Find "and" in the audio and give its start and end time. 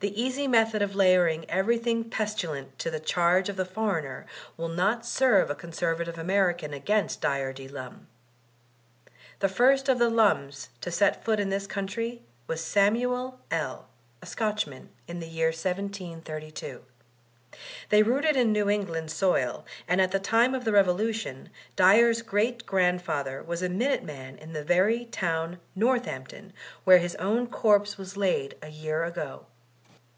19.88-19.98